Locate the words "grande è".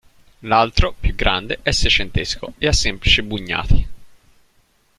1.13-1.69